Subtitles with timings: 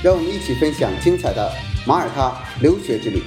[0.00, 1.50] 让我们一起分享精彩的
[1.84, 3.20] 马耳他留学之旅。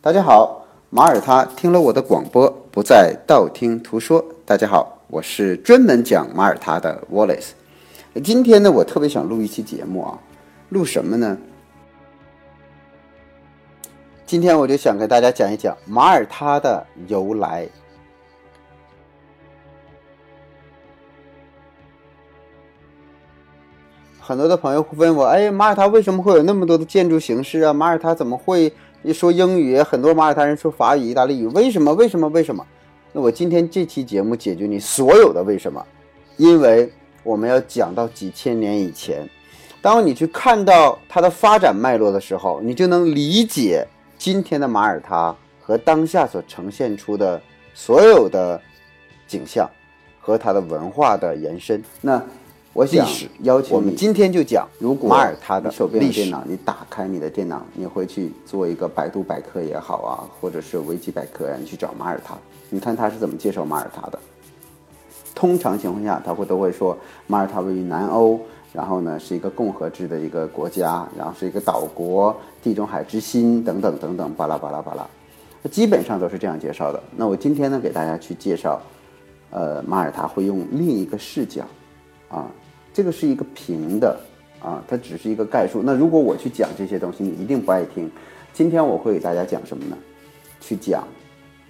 [0.00, 4.24] 大家好，马耳他听了我的广播，不再道听途说。
[4.46, 7.50] 大家好，我是专门讲马耳他的 Wallace。
[8.22, 10.18] 今天呢，我特别想录一期节目啊，
[10.70, 11.36] 录什么呢？
[14.24, 17.68] 今天我就想给大家讲一讲马耳他的由来。
[24.26, 27.74] 很多的朋友会问我：“哎，马耳他为什么会有那么多的建筑形式啊？
[27.74, 28.72] 马耳他怎么会
[29.12, 29.82] 说英语？
[29.82, 31.92] 很多马耳他人说法语、意大利语，为什么？
[31.92, 32.26] 为什么？
[32.30, 32.64] 为什么？”
[33.12, 35.84] 那我今天这期节目解决你所有的为什么，
[36.38, 36.90] 因为
[37.22, 39.28] 我们要讲到几千年以前，
[39.82, 43.86] 当你去看到它的发展脉络的时候，你就能理解。
[44.16, 47.38] 今天的马耳他和当下所呈现出的
[47.74, 48.58] 所有的
[49.26, 49.68] 景象
[50.18, 52.22] 和它的文化的延伸，那
[52.74, 53.06] 我想
[53.42, 62.36] 邀请我们今天就讲，如果马耳他的手边电脑，你打开你的电脑，你会去做一个百度百科也好啊，或者是维基百科呀，你去找马耳他，
[62.68, 64.18] 你看他是怎么介绍马耳他的。
[65.34, 68.38] 通常情况下，他会都会说马耳他位于南欧。
[68.72, 75.06] 然后呢，是一个共和制的一个国家，然后是一个岛国，地中海之心等等等等，巴拉巴拉巴拉，
[75.70, 77.00] 基本上都是这样介绍的。
[77.14, 78.82] 那我今天呢，给大家去介绍，
[79.50, 81.62] 呃，马耳他会用另一个视角，
[82.28, 82.50] 啊，
[82.94, 84.18] 这个是一个平的，
[84.62, 85.82] 啊，它只是一个概述。
[85.84, 88.10] 那如果我去讲这些东西，你一定不爱听。
[88.54, 89.98] 今天我会给大家讲什么呢？
[90.60, 91.06] 去讲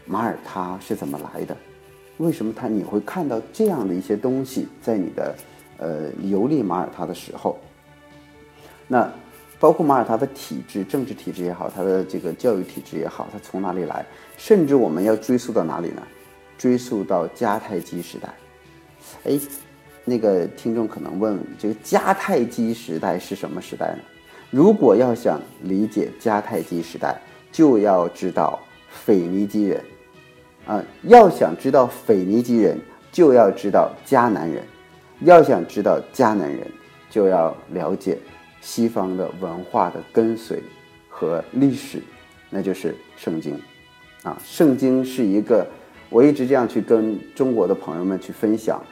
[0.06, 1.56] 马耳他是怎么来的，
[2.18, 5.34] 为什么它你会看到这样的一些东西在你的。
[5.76, 7.58] 呃，游历马耳他的时候，
[8.86, 9.12] 那
[9.58, 14.06] 包括马耳他的体制、政治体制也好，它的这个教育体制也好，它从哪里来？
[14.36, 16.00] 甚至我们要追溯到哪里呢？
[16.56, 18.32] 追溯到迦太基时代。
[19.24, 19.38] 哎，
[20.04, 23.98] 那个听众可能问，这个迦太基时代是什么时代呢？
[24.50, 27.18] 如果要想理解迦太基时代，
[27.50, 29.82] 就要知道腓尼基人
[30.66, 32.78] 啊，要想知道腓尼基人，
[33.10, 34.62] 就要知道迦南人。
[35.20, 36.60] 要想知道迦南人，
[37.08, 38.18] 就要了解
[38.60, 40.62] 西方的文化的跟随
[41.08, 42.02] 和历史，
[42.50, 43.58] 那就是圣经
[44.22, 44.36] 啊。
[44.44, 45.66] 圣经是一个，
[46.10, 48.84] 我一直这样去跟中国的朋友们去分享。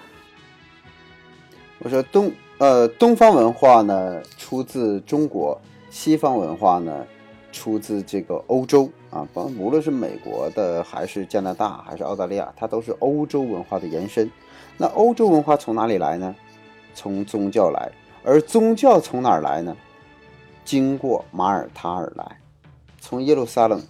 [1.85, 5.61] 我说东呃东方文化呢出自中国，
[5.91, 7.05] 西方文化呢
[7.51, 14.31] 出自这个欧洲啊，包无论是美国的还是加拿大还是澳大利亚，它都是欧洲文化的延伸。
[14.79, 16.35] 那欧洲文化从哪里来呢？
[16.95, 17.91] 从宗教来，
[18.23, 19.77] 而宗教从哪儿来呢？
[20.65, 22.39] 经过马耳他而来，
[23.01, 23.83] 从耶路撒冷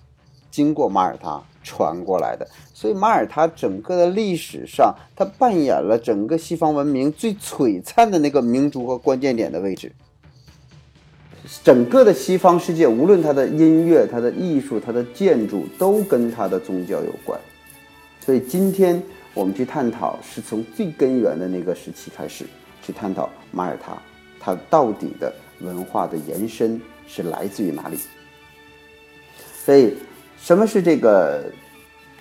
[0.53, 2.47] 经过马耳他传过来的。
[2.73, 9.91] 所以马耳他整个的历史上，它扮演了整个西方文明最璀璨的那个明珠和关键点的位置。
[11.65, 17.41] 整个的西方世界，无论它的音乐、它的艺术、它的建筑，都跟它的宗教有关。
[18.21, 19.03] 所以今天。
[19.35, 22.45] 我们去探讨，是从最根源的那个时期开始
[22.83, 23.97] 去探讨马耳他，
[24.39, 27.99] 它到底的文化的延伸是来自于哪里？
[29.65, 29.95] 所以，
[30.43, 31.45] 什么是这个？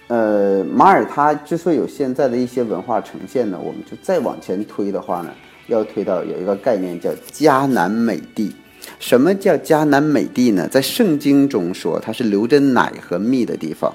[0.07, 3.57] 呃，马耳他之所以有现在的一些文化呈现呢？
[3.57, 5.33] 我们就再往前推的话呢，
[5.67, 8.53] 要推到有一个概念叫迦南美地。
[8.99, 10.67] 什么叫迦南美地呢？
[10.67, 13.93] 在圣经中说，它是流着奶和蜜的地方。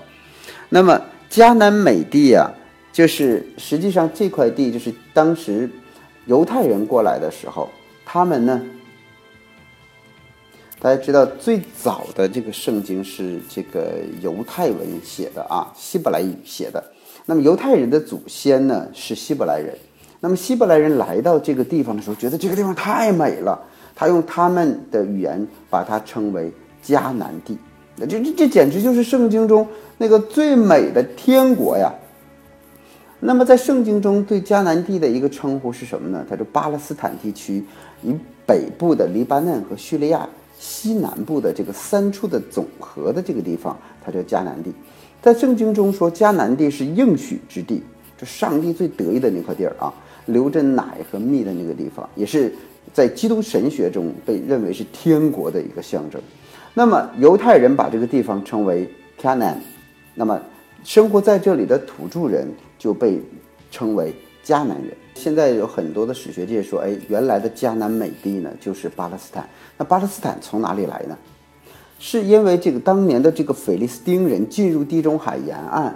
[0.71, 0.99] 那么，
[1.31, 2.51] 迦南美地啊。
[2.93, 5.69] 就是实际上这块地就是当时
[6.25, 7.69] 犹太人过来的时候，
[8.07, 8.59] 他们呢，
[10.79, 16.83] 大家知道最早的这个圣经是这个犹太文写的啊，希伯来语写的。
[17.25, 19.75] 那么犹太人的祖先呢是希伯来人，
[20.21, 23.59] 那么希伯来人来到这个地方的时候，觉得这个地方太美了，
[23.95, 26.53] 他用他们的语言把它称为
[26.85, 27.57] 迦南地，
[27.97, 31.91] 那这这这简直就是圣经中那个最美的天国呀。
[33.19, 36.25] 那么在圣经中对迦南地的一个称呼是什么呢？
[36.29, 37.65] 它是巴勒斯坦地区
[38.03, 38.15] 以
[38.47, 40.29] 北部的黎巴嫩和叙利亚
[40.59, 44.73] 西南部的这个三处的总和的这个地方，它叫迦南地。
[45.23, 47.83] 在圣经中说，迦南地是应许之地，
[48.17, 49.93] 就上帝最得意的那块地儿啊，
[50.27, 52.53] 流着奶和蜜的那个地方，也是
[52.93, 56.21] 在基督神学中被认为是天国的一个象征。
[56.75, 58.89] 那么犹太人把这个地方称为
[59.21, 59.57] Canaan，
[60.15, 60.41] 那么
[60.85, 62.47] 生活在这里的土著人
[62.79, 63.21] 就被
[63.71, 64.15] 称为
[64.45, 64.97] 迦南人。
[65.17, 69.49] 现在有很多的史学界说，哎，原来的迦南美地呢就是巴勒斯坦。
[69.79, 71.17] 那巴勒斯坦从哪里来呢？
[71.99, 75.95] 是因为这个当年的这个菲利斯丁人进入地中海沿岸，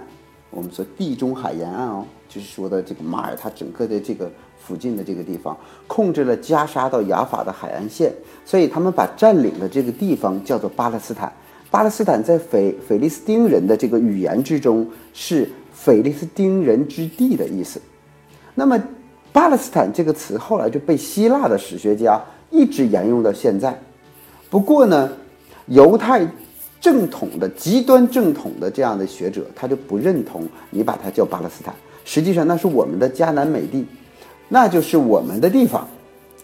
[0.49, 4.29] 我们说地中海沿岸哦，就是说的这个马耳他整个的这个
[4.59, 8.11] 附近的这个地方，控制了加沙到雅法的海岸线，
[8.43, 11.31] 所以他们把占领的这个地方叫做巴勒斯坦。
[11.69, 17.79] 巴勒斯坦在菲菲利斯丁人的这个语言之中是菲利斯丁人之地的意思。
[18.55, 18.77] 那么
[19.33, 22.19] 巴勒斯坦这个词后来就被希腊的史学家
[22.49, 23.73] 一直沿用到现在。
[24.49, 25.09] 不过呢，
[25.67, 26.27] 犹太
[26.81, 31.73] 正统的极端正统的这样的学者，他就不认同你把它叫巴勒斯坦。
[32.03, 33.85] 实际上那是我们的迦南美地，
[34.49, 35.87] 那就是我们的地方。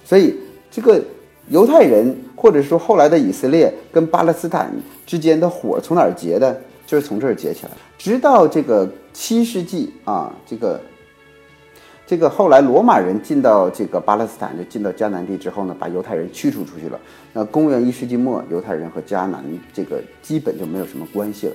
[0.05, 0.33] 所以
[0.71, 1.01] 这个
[1.49, 4.71] 犹太人或者说后来的以色列跟巴勒斯坦
[5.05, 6.57] 之间的火从哪儿结的？
[6.85, 7.71] 就是从这儿结起来。
[7.97, 10.79] 直到这个七世纪啊，这个。
[12.07, 16.97] 这个后来罗马人进到这个巴勒斯坦，就进到迦南地之后呢，把犹太人驱逐出去了。
[17.33, 19.43] 那公元一世纪末，犹太人和迦南
[19.73, 21.53] 这个基本就没有什么关系了。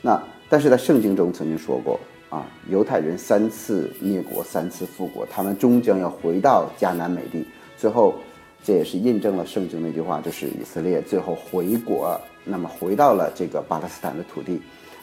[0.00, 2.00] 那但是在圣经中曾经说过
[2.30, 7.46] 啊，犹太人三次灭国，三次复国，他们终将要回到迦南美地。
[7.76, 8.16] 最后，
[8.64, 14.60] 这也是印证了圣经那句话，就是以色列最后回国，那么回到了这个巴勒斯坦的土地。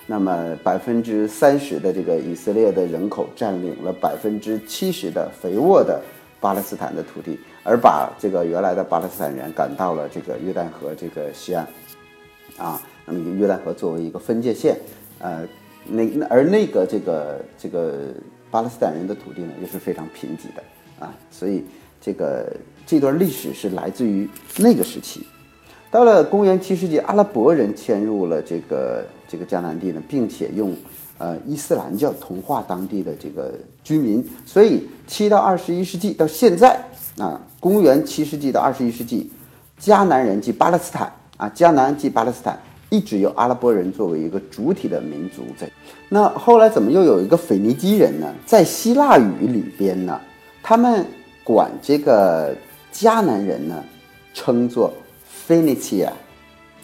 [0.10, 6.02] 那么百分之三十的这个以色列的人口占领了百分之七十的肥沃的
[6.40, 11.68] 巴勒斯坦的土地，而把这个原来的巴勒斯坦人赶到了这个约旦河这个西岸，
[12.58, 14.76] 啊，那么约旦河作为一个分界线，
[15.20, 15.48] 呃，
[15.86, 18.12] 那而那个这个这个
[18.50, 21.64] 巴勒斯坦人的土地呢，又是非常贫瘠的啊，所以
[22.02, 22.52] 这个
[22.84, 24.28] 这段历史是来自于
[24.58, 25.24] 那个时期。
[25.92, 30.76] 到了公元七世纪，阿拉伯人迁入了这个这个迦南地呢，并且用
[31.20, 33.54] 呃伊斯兰教同化当地的这个
[33.84, 36.84] 居民，所以七到二十一世纪到现在
[37.20, 39.32] 啊，公元七世纪到二十一世纪，
[39.80, 42.60] 迦南人即巴勒斯坦啊，迦南即巴勒斯坦
[42.90, 45.70] 一直由阿拉伯人作为一个主体的民族在。
[46.10, 48.34] 那后来怎么又有一个腓尼基人呢？
[48.48, 50.20] 在希腊语里边呢，
[50.64, 51.06] 他们
[51.44, 52.56] 管这个
[52.92, 53.84] 迦南人呢
[54.34, 54.92] 称作。
[55.48, 56.12] Phoenicia，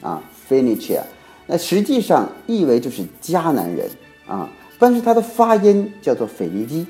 [0.02, 0.20] 啊
[0.50, 1.02] ，Phoenicia，
[1.48, 3.88] 那实际上意为就是迦南人
[4.28, 4.50] 啊，
[4.80, 6.86] 但是它的发音叫做腓尼基，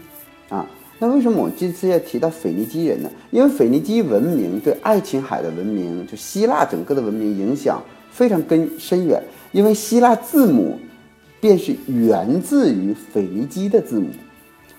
[0.50, 0.66] 啊，
[0.98, 3.10] 那为什么我这次要提到腓尼基人呢？
[3.32, 9.22] 因为腓尼基文明对爱琴海的文明，就希腊整个的文明影响非常根深远，
[9.52, 10.80] 因为希腊字母
[11.42, 14.08] 便是源自于腓尼基的字母，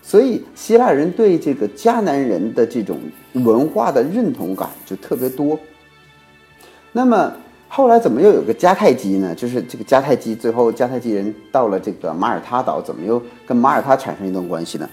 [0.02, 2.98] 所以希腊人对这个迦南人的这种
[3.34, 5.58] 文化的认同感就特别多。
[6.92, 7.30] 那么
[7.76, 9.34] 后来怎么又有个迦太基呢？
[9.34, 14.88] 就是这个迦太基，最后迦太基人到了这个马耳他岛，怎么又跟马耳他产生一段关系呢？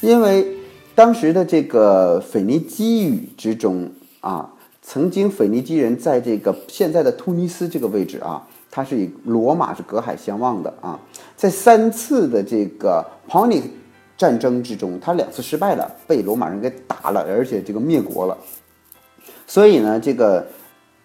[0.00, 0.46] 因为
[0.94, 3.90] 当时的这个腓尼基语之中
[4.20, 4.48] 啊，
[4.82, 8.40] 曾经腓尼基人在这个现在的突尼斯这个位置啊，
[8.70, 10.96] 它是以罗马是隔海相望的啊，
[11.36, 13.64] 在三次的这个 Punic
[14.16, 18.38] 战争之中，他两次失败了，被罗马人给打了，而且这个灭国了。
[19.44, 20.46] 所以呢，这个。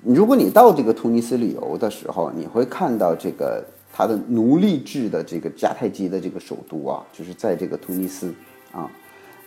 [0.05, 8.33] 如果你到这个突尼斯旅游的时候，你会看到这个它的奴隶制的这个迦太基的这个首都啊，就是在这个突尼斯
[8.73, 8.91] 啊。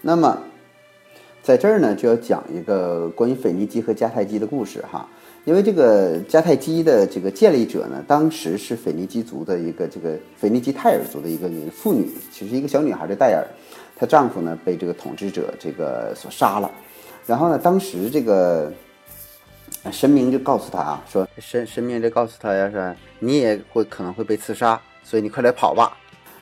[0.01, 0.39] 那么
[1.43, 5.07] 在这儿呢，就要讲一个关于腓尼基和迦太基的故事哈。
[5.45, 13.47] 因为这个迦太基的这个建立者呢，当时是腓尼基族的一个这个腓尼基泰尔族的一个女妇女，其实一个小女孩的戴尔，
[13.95, 16.71] 她丈夫呢被这个统治者这个所杀了。
[17.27, 18.73] 然后呢，当时这个。
[19.91, 25.97] 神明就告诉他啊，说神神明就告诉他呀，说你也会可能会被刺杀，所以你快来跑吧。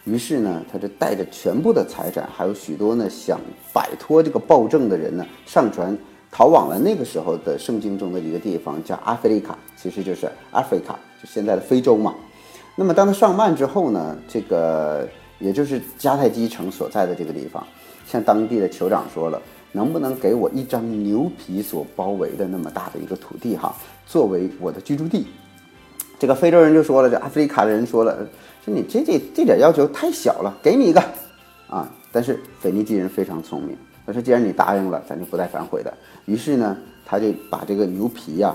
[0.04, 3.40] 于是呢，他就带着全部的财产，还有许多呢想
[3.72, 5.96] 摆脱这个暴政的人呢，上船
[6.30, 12.14] 逃往了那个时候的圣经中的一个地方，叫阿非利卡，其实就是 Africa，就现在的非洲嘛。
[12.76, 15.08] 那么当他上岸之后呢，这个
[15.38, 17.66] 也就是迦太基城所在的这个地方，
[18.06, 19.40] 向当地的酋长说了。
[19.74, 23.74] 能不能给我一张牛皮所包围的那么大的一个土地哈，
[24.06, 25.26] 作为我的居住地？
[26.16, 28.16] 这个非洲人就说了，这阿非利卡的人说了，
[28.64, 31.02] 说你这这这点要求太小了，给你一个
[31.68, 31.92] 啊！
[32.12, 33.76] 但是腓尼基人非常聪明，
[34.06, 35.92] 他说既然你答应了，咱就不带反悔的。
[36.26, 38.54] 于是呢，他就把这个牛皮呀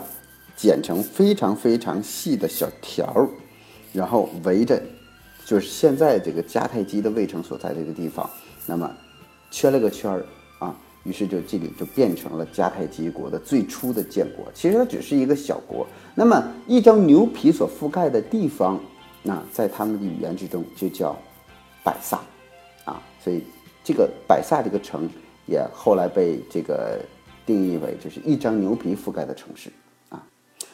[0.56, 3.28] 剪成非常非常细的小条儿，
[3.92, 4.82] 然后围着，
[5.46, 8.28] 就是现在这个迦太基的卫城所在这个地方，
[8.66, 8.90] 那么
[9.52, 10.24] 圈了个圈儿。
[11.04, 14.46] 于是就这里就变成了迦太基国的最初的建国。
[14.54, 15.86] 其实它只是一个小国。
[16.16, 18.80] 那么一张牛皮所覆盖的地方，
[19.24, 21.16] 那在他们的语言之中就叫
[21.84, 22.20] 百萨，
[22.86, 23.44] 啊，所以
[23.84, 25.10] 这个百萨这个城
[25.46, 27.00] 也后来被这个
[27.46, 29.70] 定义为就是一张牛皮覆盖的城市。
[30.10, 30.22] 啊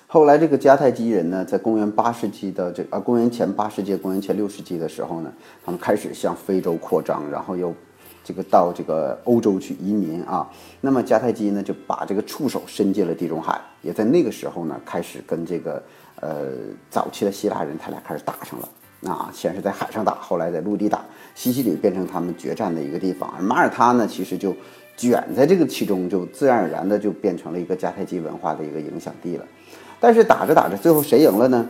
[0.08, 5.34] 后来，这个迦太基人呢，在公元八世纪的这啊，公元前八世纪、公元前六世纪的时候呢，
[5.66, 7.74] 他们开始向非洲扩张，然后又
[8.26, 10.50] 这个到这个欧洲去移民啊。
[10.82, 15.82] 那么迦太基呢，就把这个触手伸进了地中海，也在那个时候呢，开始跟这个
[16.20, 16.52] 呃
[16.90, 18.68] 早期的希腊人，他俩开始打上了
[19.10, 19.30] 啊。
[19.32, 21.06] 先是在海上打，后来在陆地打，
[21.36, 24.54] 西西里变成他们决战的一个地方，而马耳他呢，其实就
[24.98, 29.46] 卷在这个其中，就自然而然的就变成了一个迦太基文化的一个影响地了。
[30.00, 31.68] 但是打着打着，最后谁赢了呢？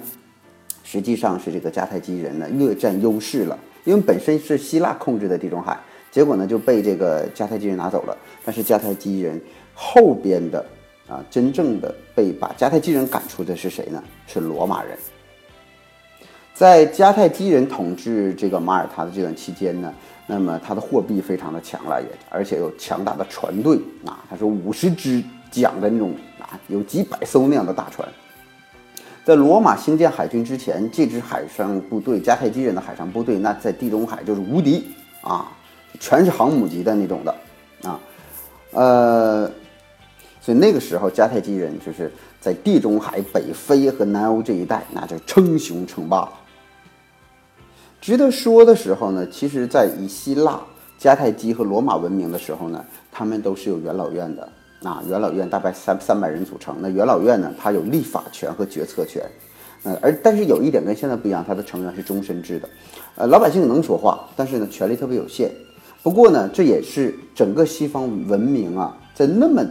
[0.83, 5.79] 实际上是这个迦太基人呢略占优势了，因为本身是希腊控制的地中海，
[6.15, 8.17] 结果呢就被这个迦太基人拿走了。
[8.45, 9.41] 但是迦太基人
[9.73, 10.65] 后边的
[11.09, 14.01] 啊，真正的被把迦太基人赶出的是谁呢？
[14.25, 14.97] 是罗马人。
[16.53, 19.93] 在迦太基人统治这个马耳他的这段期间呢，
[20.25, 26.57] 那么他的货币非常的强了，也而且有强大的船队啊，他说五十只桨的那种啊。
[26.69, 28.07] 有几百艘那样的大船，
[29.25, 34.85] 在罗马兴建海军之前，这支海上部队迦太基人的海上部队，那在地中海就是无敌
[35.19, 35.51] 啊，
[35.99, 37.35] 全是航母级的那种的
[37.83, 37.99] 啊，
[38.71, 39.51] 呃，
[40.41, 46.33] 所以那个时候迦太基人就是在地中海、北非和南欧这一带，那就称雄称霸了。
[48.01, 50.61] 值得说的时候呢，其实，在以希腊、
[50.99, 54.47] 迦太基和罗马文明的时候呢，他们都是有元老院的。
[54.83, 56.75] 啊，元老院大概三三百人组成。
[56.79, 59.23] 那元老院呢，它有立法权和决策权。
[59.81, 62.69] 呃，而但是有一点跟现在不一样，它的成员是终身制的。
[63.15, 65.49] 呃，老百姓能说话，但是呢，权力特别有限。
[66.05, 69.65] 不过呢，这也是整个西方文明啊，在那么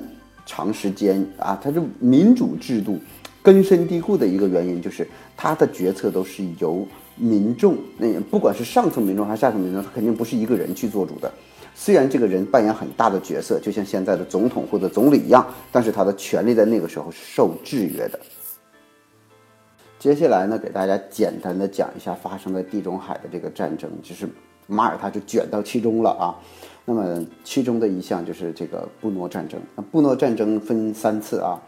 [0.45, 2.99] 长时间啊，它是民主制度
[3.41, 11.33] 根深蒂固的一个原因，就是它的决策都是由民众，那不管是上层民众还是下层民众，他肯定不是一个人去做主的。
[11.73, 18.19] 虽然这个人扮演很大的角色，就像现在的总统或者总理一样，但是他的权力在那个时候是受制约的。
[20.01, 24.29] 接下来呢，给大家简单的讲一下发生在地中海的这个战争，就是
[24.67, 26.35] 马耳他就卷到其中了啊。
[26.87, 29.59] 那么其中的一项就是这个布诺战争。
[29.75, 31.59] 那布诺战争分三次啊。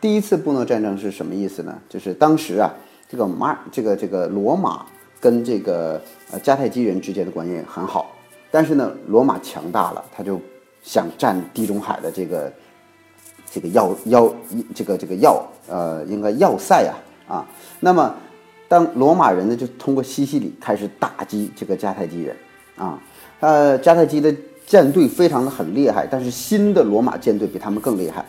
[0.00, 1.78] 第一次布诺战争是什么意思呢？
[1.88, 2.70] 就是当时啊，
[3.08, 4.84] 这个马这个这个罗马
[5.18, 8.14] 跟这个呃迦太基人之间的关系很好。
[8.50, 10.38] 但是呢，罗马强大了，他就
[10.82, 12.52] 想占地中海的这个
[13.50, 14.34] 这个要要
[14.74, 16.94] 这个这个要呃应该要塞呀
[17.26, 17.46] 啊。
[17.80, 18.14] 那么，
[18.68, 22.36] 当罗马人呢就通过西西里开始打击这个迦太基人
[22.76, 23.00] 啊，
[23.40, 24.34] 呃迦太基的
[24.66, 28.24] 舰队非常的很厉害，但是新的罗马舰队比他们更厉害。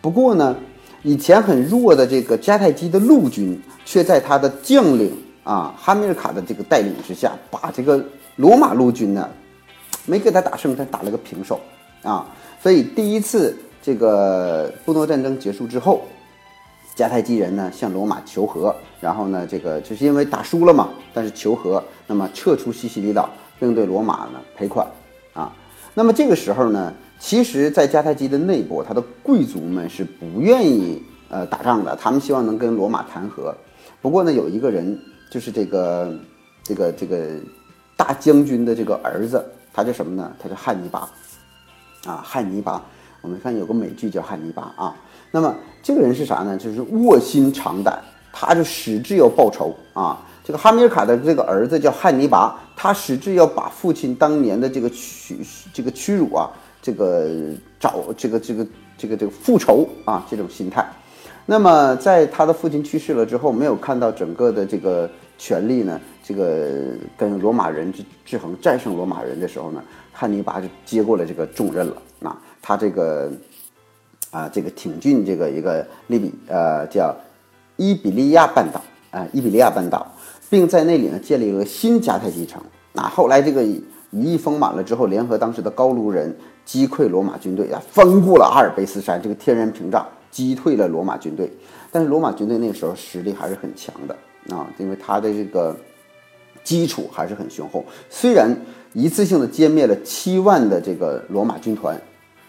[0.00, 0.56] 不过呢，
[1.02, 5.12] 以前很弱的这个迦太基的陆军却在他的将领
[5.44, 8.04] 啊哈米尔卡的这个带领之下，把这个
[8.36, 9.28] 罗马陆军呢。
[10.06, 11.60] 没给他打胜，他打了个平手，
[12.02, 12.26] 啊，
[12.60, 16.02] 所以第一次这个布诺战争结束之后，
[16.96, 23.28] 迦太基人呢向罗马求和，然后呢，这个就是因为打输了嘛，但是求和，那么撤出西西里岛，
[23.60, 24.86] 并对罗马呢赔款，
[25.34, 25.52] 啊，
[25.94, 33.54] 那么这个时候呢，其实，在迦太基的内部，他的贵族们是不愿意呃打仗的，他们希望能跟罗马谈和，
[34.00, 34.98] 不过呢，有一个人
[35.30, 36.12] 就是这个
[36.64, 37.28] 这个这个
[37.96, 39.44] 大将军的这个儿子。
[39.72, 40.32] 他叫什么呢？
[40.42, 41.08] 他叫汉尼拔，
[42.04, 42.82] 啊，汉尼拔。
[43.22, 44.96] 我们看有个美剧叫《汉尼拔》啊。
[45.30, 46.56] 那么这个人是啥呢？
[46.56, 48.02] 就是卧薪尝胆，
[48.32, 50.18] 他就矢志要报仇啊。
[50.42, 55.36] 这个哈米尔卡的这个儿子叫汉尼拔，他矢志要把父亲当年的这个屈
[55.70, 57.28] 这个屈辱啊，这个
[57.78, 60.88] 找这个这个这个这个复仇啊这种心态。
[61.44, 66.00] 那么在他的父亲去世了之后，没有看到整个的这个权力呢？
[66.24, 71.96] 这个跟罗马人制制衡战胜罗马人的时候呢，汉尼拔就接过了这个重任了。
[72.18, 73.30] 那他这个
[74.30, 77.14] 啊，这个挺进这个一个利比呃叫
[77.76, 80.10] 伊比利亚半岛啊，伊比利亚半岛，
[80.50, 82.60] 并在那里呢建立了新迦太基城。
[82.92, 91.50] 那后来这个羽翼丰满了之后，联合当时的高卢人击溃罗马军队啊，翻过了阿尔卑斯山这个天然屏障，击退了罗马军队。
[91.90, 95.74] 但是罗马军队那个时候实力还是很强的啊，因为他的这个。
[96.62, 98.54] 基础还是很雄厚，虽然
[98.92, 101.98] 一次性的歼灭了七万的这个罗马军团，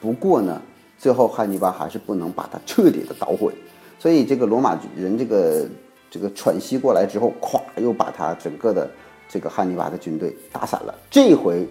[0.01, 0.61] 不过呢，
[0.97, 3.53] 最后汉尼拔还是不能把它彻底的捣毁，
[3.97, 5.65] 所以这个罗马人这个
[6.11, 8.87] 这个喘息过来之后，咵又把他整个的
[9.29, 10.93] 这个汉尼拔的军队打散了。
[11.09, 11.65] 这回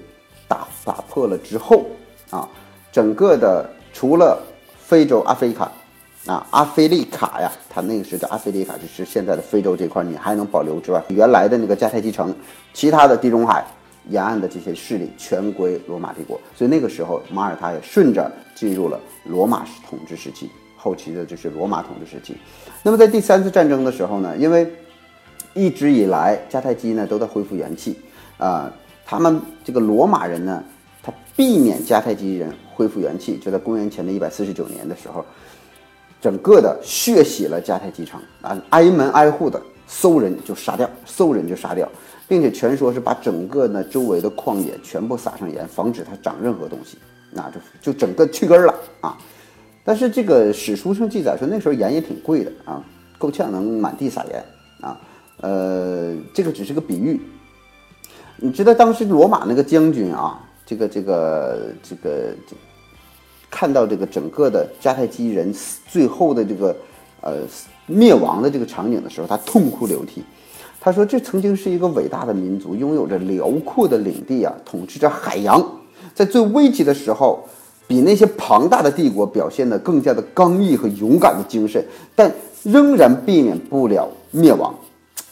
[0.48, 1.84] 打打破了之后
[2.30, 2.48] 啊，
[2.90, 4.42] 整个的除了
[4.78, 5.70] 非洲阿非卡
[6.26, 12.34] 啊阿非利卡呀，它那个时候叫阿非利卡，就是现在的非洲这块，你还能保留之外，原来的那个迦太基城，
[12.72, 13.62] 其他的地中海
[14.08, 16.40] 沿岸的这些势力全归罗马帝国。
[16.56, 22.36] 所以那个时候马耳他也顺着进入了罗马统治时期，后期的就是罗马统治时期。
[22.82, 24.72] 那么在第三次战争的时候呢，因为
[25.52, 27.98] 一直以来迦太基呢都在恢复元气
[28.38, 28.72] 啊，
[29.04, 30.64] 他们这个罗马人呢。
[31.02, 35.24] 他避免迦太基人恢复元气，就在公元前的一百四十九年的时候，
[36.20, 41.88] 整个的血洗了迦太基城啊，挨门挨户的搜人就杀掉，搜人就杀掉，
[42.28, 46.98] 并且全说是把整个呢周围的旷野全部撒上盐，防止它长任何东西，
[47.30, 49.16] 那就就整个去根了啊。
[49.84, 52.82] 但是这个史书上记载说，那时候盐也挺贵的啊，
[53.18, 54.44] 够呛能满地撒盐
[54.80, 55.00] 啊。
[55.40, 57.20] 呃，这个只是个比喻。
[58.36, 60.40] 你知道当时罗马那个将军啊？
[60.66, 62.34] 这个这个这个，
[63.50, 65.52] 看到这个整个的迦太基人
[65.88, 66.76] 最后的这个
[67.22, 67.38] 呃
[67.86, 70.22] 灭亡的这个场景的时候，他痛哭流涕。
[70.82, 75.62] 他说：“这曾经是一个伟大的民族，拥有着辽阔的领地啊，统治着海洋，
[76.14, 77.46] 在最危急的时候，
[77.90, 82.32] 比那些庞大的帝国表现的更加的刚毅和勇敢的精神，但
[82.62, 84.72] 仍然避免不了灭亡。”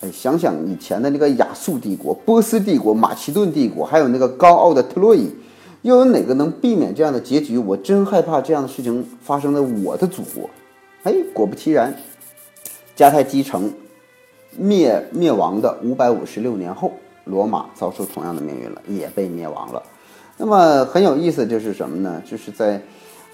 [0.03, 5.31] 哎，想想以前的那个亚述帝国、波斯帝国、马其顿帝国，还有那个高傲的特洛伊，
[5.83, 7.57] 又有哪个能避免这样的结局？
[7.57, 10.50] 我真害怕这样的事情发生在我的祖国。
[11.05, 11.95] 哎，果不其然，
[12.97, 13.73] 迦太基城
[14.57, 16.91] 灭灭亡的五百五十六年后，
[17.25, 19.81] 罗马遭受同样的命运了，也被灭亡了。
[20.38, 22.23] 那么很有意思，就是什么呢？
[22.25, 22.80] 就是在，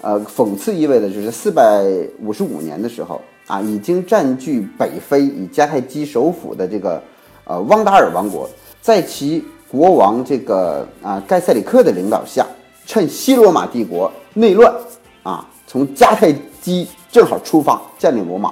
[0.01, 1.81] 呃，讽刺意味的就是四百
[2.19, 3.21] 五十五年的时候。
[3.47, 6.99] 啊，已经占据北非以迦太基首府的这个，
[7.43, 8.49] 呃，汪达尔王国，
[8.81, 12.43] 在其国王这个啊盖塞里克的领导下，
[12.87, 14.73] 趁西罗马帝国内乱，
[15.21, 18.51] 啊，从迦太基正好出发，占领罗马，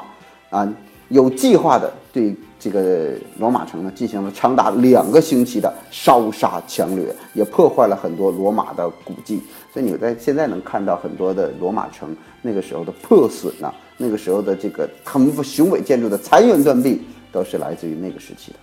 [0.52, 0.72] 啊，
[1.10, 9.42] 有计划的对这个罗马城呢进行了长达两个星期的烧杀抢掠，也破坏了很多罗马的古迹，
[9.74, 13.70] 所以你在现在能看到很多的罗马城那个时候的破损呢。
[13.98, 17.02] 那个时候的这个他们雄伟建筑的残垣断壁，
[17.34, 18.58] 都是来自于那个时期的。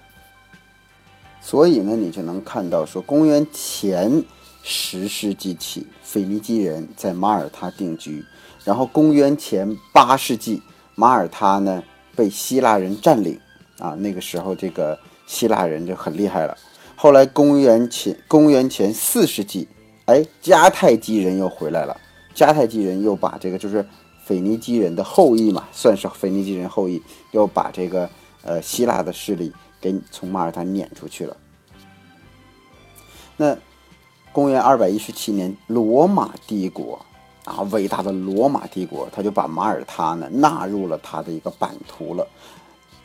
[1.42, 4.24] 所以呢，你就能看到说，公元前
[4.62, 8.24] 十世纪起，腓尼基人在马耳他定居，
[8.64, 10.62] 然后公元前八世纪，
[10.94, 11.82] 马耳他呢
[12.16, 13.38] 被希腊人占领
[13.80, 16.56] 啊，那个时候这个希腊人就很厉害了。
[16.94, 19.66] 后来公元前公元前四世纪，
[20.04, 22.00] 哎，迦太基人又回来了，
[22.34, 23.84] 迦太基人又把这个就是。
[24.22, 28.08] 腓尼基人的后裔嘛，算是腓尼基人后裔，又把这个
[28.44, 31.36] 呃希腊的势力给从马耳他撵出去了。
[33.36, 33.56] 那
[34.30, 37.04] 公元二百一十七年，罗马帝国
[37.44, 42.24] 啊，伟大的罗马帝国，他就把马耳他呢纳入了他的一个版图了。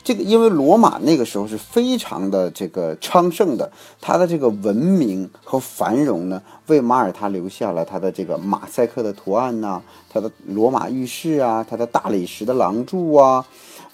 [0.06, 3.68] 这个因为罗马那个时候是非常的这个昌盛的，
[4.00, 13.44] 它的这个文明和繁荣呢，为马耳他留下了它的这个马赛克的图案呐，它的罗马浴室啊，它的大理石的廊柱啊，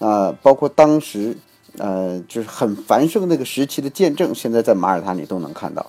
[0.01, 1.35] 呃，包括当时
[1.79, 5.87] 呃就是很繁盛那个时期的见证，现在在马耳他你都能看到。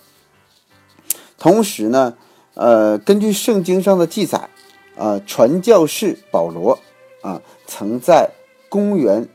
[1.37, 2.13] 同时呢，
[2.53, 4.49] 呃，根据圣经上的记载，
[4.95, 6.79] 呃，传教士保罗
[7.21, 8.29] 啊，曾在
[8.69, 9.27] 公元。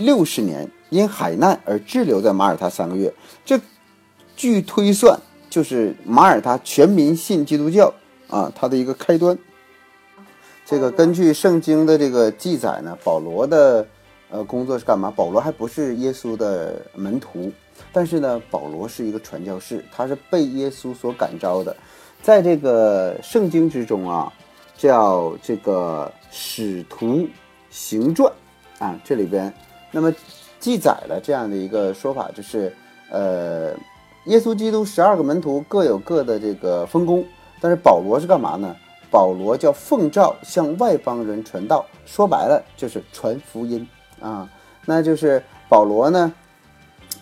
[0.00, 3.12] 六十年因海难而滞留在马耳他三个月，
[3.44, 3.60] 这
[4.34, 5.16] 据推算
[5.48, 7.92] 就是马耳他全民信基督教
[8.28, 9.38] 啊，它的一个开端。
[10.64, 13.86] 这个根据圣经的这个记载呢，保罗的
[14.30, 15.12] 呃工作是干嘛？
[15.14, 17.52] 保罗还不是耶稣的门徒，
[17.92, 21.76] 但是呢，保罗是一个传教士，他是被耶稣所感召的。
[22.22, 24.32] 在这个圣经之中啊，
[24.76, 27.28] 叫这个使徒
[27.70, 28.32] 行传
[28.78, 29.52] 啊，这里边。
[29.90, 30.12] 那么，
[30.58, 32.74] 记载了这样的一个说法，就是，
[33.10, 33.72] 呃，
[34.26, 37.24] 耶稣基督十二个门徒各有各的这个分工，
[37.60, 38.76] 但是保罗是干嘛呢？
[39.10, 43.84] 保罗叫奉召向外邦人传道，说白了就是传福音
[44.20, 44.48] 啊。
[44.86, 46.32] 那就是保罗呢，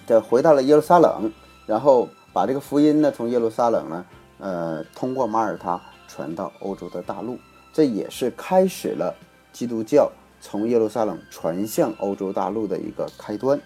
[0.07, 1.33] 这回到了耶路撒冷，
[1.64, 4.04] 然后把这个福音呢从耶路撒冷呢，
[4.38, 7.38] 呃，通过马耳他传到欧洲的大陆，
[7.72, 9.14] 这也是开始了
[9.52, 10.11] 基督教。
[10.40, 13.61] 从耶路撒冷传向欧洲大陆的一个开端，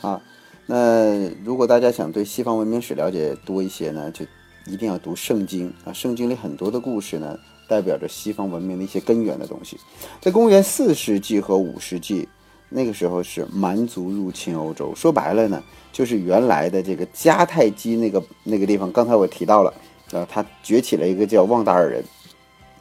[0.00, 0.20] 啊，
[0.66, 4.24] 那如果大家想对西方文明史了解多一些呢，就
[4.66, 5.92] 一定要读圣经啊。
[5.92, 9.78] 圣经里很多的故事呢，代表着西方文明的一些根源的东西。
[10.20, 12.28] 在公元四世纪和五世纪，
[12.68, 18.92] 那个时候是蛮族入侵欧洲，说白了呢，就是原来的这个迦太基那个那个地方。
[18.92, 19.72] 刚才我提到了，
[20.12, 22.04] 呃，他崛起了一个叫旺达尔人，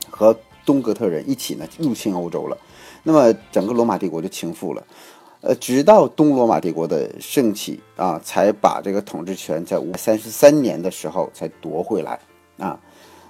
[0.09, 2.57] 和东哥特人一起呢入侵欧洲了。
[3.07, 4.83] 那么整个罗马帝国就倾覆了。
[5.39, 12.19] 呃，直到东罗马帝国的盛起啊，才把这个统治权在五三十三年的时候才夺回来
[12.57, 12.77] 啊。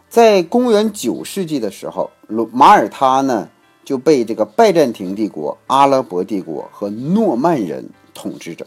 [0.09, 3.47] 在公元九世纪的时候，罗马耳他呢
[3.85, 8.65] 就被这个拜占庭帝国、阿拉伯帝国和诺曼人统治着。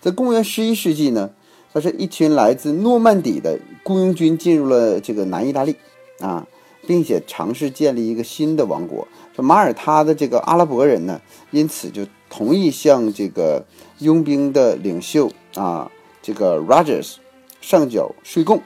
[0.00, 1.28] 在公元十一世纪呢，
[1.74, 5.76] 它是一群来自诺曼底的雇佣军进入了这个南意大利
[6.20, 6.46] 啊，
[6.86, 9.06] 并且尝试建立一个新的王国。
[9.42, 13.64] 马耳他的这个阿拉伯人呢，因此就同意向这个
[13.98, 15.90] 佣兵的领袖啊，
[16.22, 17.14] 这个 Rogers
[17.60, 18.60] 上缴税贡。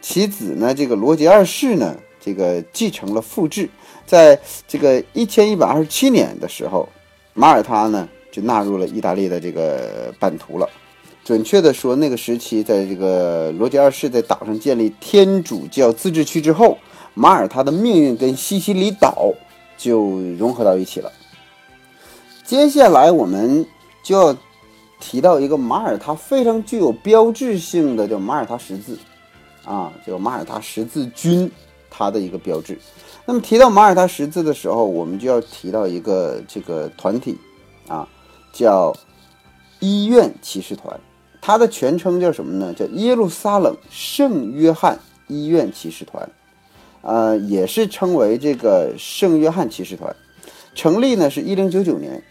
[0.00, 3.68] 其子呢，这个罗杰二世呢，这个继承了父制，
[4.06, 6.88] 在这个一千一百二十七年的时候，
[7.34, 10.68] 马耳他呢就纳入了意大利的这个版图了。
[11.24, 16.78] 准确的说，那个时期，在这个罗杰二世在岛上建立天主教自治区之后，
[17.12, 19.34] 马耳他的命运跟西西里岛
[19.78, 21.10] 就融合到一起了。
[22.44, 23.64] 接下来我们
[24.02, 24.36] 就要
[25.00, 28.98] 提到一个马耳他非常具有标志性的叫马耳他十字。
[29.64, 31.50] 啊，叫马耳他十字军，
[31.90, 32.78] 它的一个标志。
[33.26, 37.36] 那么提到马耳他十字的时候，我们就要提到一个这个团体，
[37.86, 38.08] 啊，
[38.50, 38.96] 叫
[39.78, 40.98] 医院骑士团。
[41.42, 42.72] 它的全称叫什么呢？
[42.72, 46.26] 叫耶路撒冷圣约翰医院骑士团，
[47.02, 50.14] 呃，也是称为这个圣约翰骑士团。
[50.74, 52.22] 成立呢是一零九九年。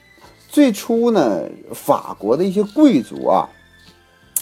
[0.49, 3.49] 最初呢，法国的一些贵族啊，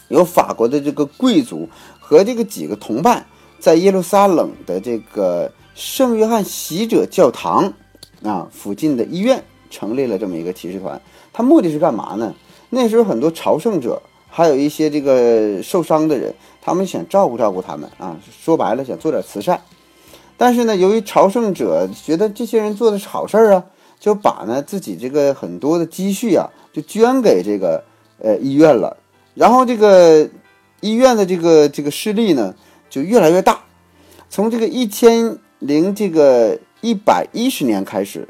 [0.08, 1.68] 有法国的这个贵族。
[2.08, 3.26] 和这个几个同伴
[3.60, 7.74] 在耶路撒冷的这个圣约翰洗者教堂
[8.22, 11.02] 啊附近的医院成立了这么一个骑士团，
[11.34, 12.36] 他目的是干嘛呢？
[12.70, 19.60] 那时候很多朝圣者，还有一些这个受伤的人，他们想照顾照顾他们啊，说白了想做点慈善。
[20.38, 23.66] 但是呢，由于朝圣者觉得这些人做的是好事儿啊，
[24.00, 27.84] 就把呢自己这个很多的积蓄啊就捐给这个
[28.20, 28.98] 呃医院了，
[29.34, 30.30] 然后这个。
[30.82, 32.54] 医院的这个这个势力呢，
[32.92, 33.60] 就越来越大。
[34.30, 38.28] 从这个一千零这个一百一十年开始，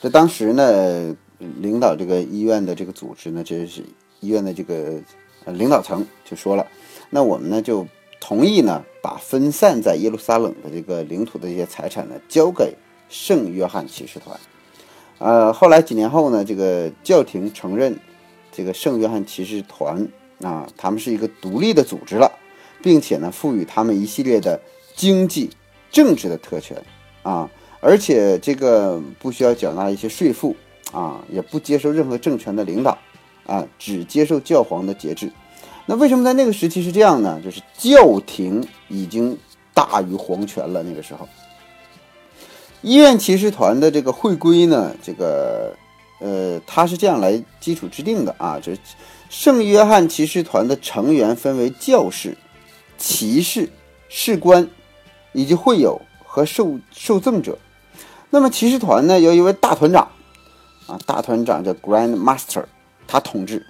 [0.00, 3.84] 这当时呢，领导这个医院的这个组织呢，这是
[4.18, 5.00] 医院的这个
[5.46, 6.66] 领导层就说了，
[7.08, 7.86] 那我们呢就
[8.22, 12.72] 同意呢，把分散在耶路撒冷的这个领土的这些财产呢，交给
[13.08, 14.38] 圣约翰骑士团。
[15.18, 17.98] 呃，后来几年后呢，这个教廷承认
[18.52, 20.06] 这个圣约翰骑士团。
[20.40, 22.28] 啊，他们是一个独立的组织了，
[22.82, 24.60] 并且呢，赋予他们一系列的
[24.96, 25.48] 经济、
[25.88, 26.76] 政治的特权
[27.22, 27.48] 啊，
[27.80, 30.56] 而且这个不需要缴纳一些税赋
[30.90, 32.98] 啊，也不接受任何政权的领导
[33.46, 35.30] 啊，只接受教皇的节制。
[35.86, 37.40] 那为什么在那个时期是这样呢？
[37.44, 39.36] 就是教廷已经
[39.74, 40.82] 大于皇权了。
[40.82, 41.28] 那个时候，
[42.80, 45.74] 医院骑士团的这个会规呢，这个
[46.20, 48.78] 呃，它是这样来基础制定的啊，就是。
[49.28, 52.36] 圣约翰骑士团的成员分为教士、
[52.98, 53.66] 骑士、
[54.10, 54.68] 士官，
[55.32, 57.56] 以及会友和受受赠者。
[58.28, 60.06] 那么骑士团呢，有一位大团长，
[60.86, 62.64] 啊，大团长叫 Grand Master，
[63.08, 63.64] 他统治。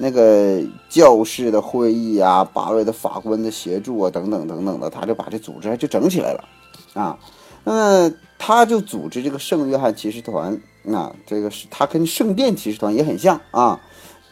[0.00, 6.48] 那个教士的会议啊，八位的法官的协助啊，等等等等的，他就把这组织就整起来了，
[6.94, 7.18] 啊，
[7.64, 10.58] 那么他就组织这个圣约翰骑士团。
[10.84, 13.78] 那这个是他跟圣殿骑士团也很像啊。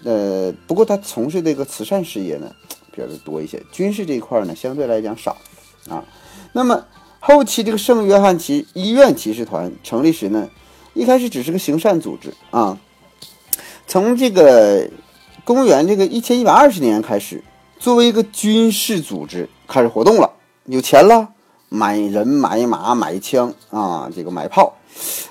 [0.04, 2.50] 呃，不过他从事这个慈善事业呢，
[2.92, 3.60] 比较的多一些。
[3.72, 5.36] 军事这一块呢，相对来讲少
[5.90, 6.04] 啊。
[6.52, 6.86] 那么
[7.18, 10.48] 后期这个圣约翰骑医院骑士团成立时呢，
[10.94, 12.78] 一开始只是个行善组织啊。
[13.86, 14.88] 从这个
[15.46, 17.40] 公元这个一千一百二十年开始，
[17.78, 20.28] 作为一个军事组织开始活动了，
[20.64, 21.28] 有钱了，
[21.68, 24.74] 买人买马买枪啊，这个买炮，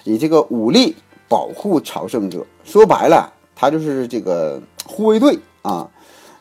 [0.05, 0.95] 以这个武力
[1.27, 2.45] 保护朝圣者。
[2.63, 3.33] 说白了。
[3.57, 5.89] 他就是这个护卫队啊，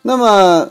[0.03, 0.69] 那么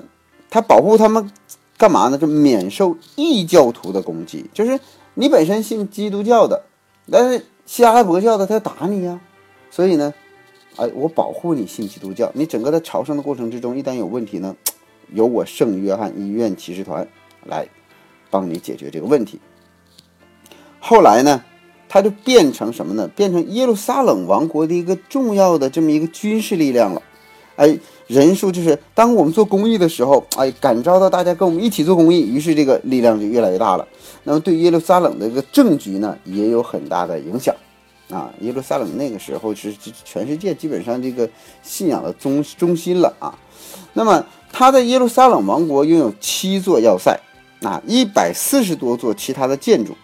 [0.49, 1.31] 他保护他们
[1.77, 2.17] 干嘛呢？
[2.17, 4.45] 就免受异教徒的攻击。
[4.53, 4.77] 就是
[5.13, 6.63] 你本身信基督教的，
[7.09, 9.19] 但是希阿拉伯教的他打你呀，
[9.71, 10.13] 所以呢，
[10.77, 12.31] 哎，我保护你信基督教。
[12.33, 14.55] 你整个在朝圣的过程之中，一旦有问题呢，
[15.13, 17.07] 由我圣约翰医院骑士团
[17.45, 17.67] 来
[18.29, 19.39] 帮你解决这个问题。
[20.79, 21.43] 后来呢？
[21.89, 23.07] 他就变成什么呢？
[23.09, 26.99] 变成耶路撒冷王国的一个重要的这么一个军事力量了。
[27.55, 33.87] 哎，人数就是当我们做公益的时候，哎，感召到大家跟我们一起做公益，于是这个力量就越来越大了。
[34.23, 37.53] 那么对耶路撒冷的这个政局呢，也有很大的影响。
[38.13, 39.73] 啊，耶路撒冷那个时候是
[40.05, 41.27] 全世界基本上这个
[41.63, 43.33] 信仰的中中心了啊。
[43.93, 47.19] 那么他在耶路撒冷王国拥有七座要塞，
[47.63, 49.95] 啊，一百四十多座其他的建筑。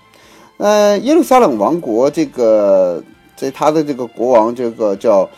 [0.58, 3.04] 呃，耶路撒冷王国这个
[3.36, 5.30] 在他的这个国王这个叫